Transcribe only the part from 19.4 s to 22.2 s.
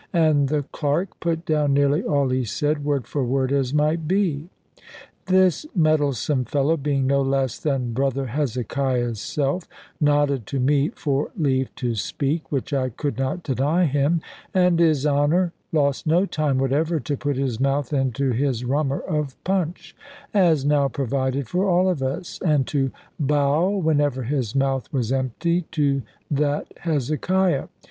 punch, as now provided for all of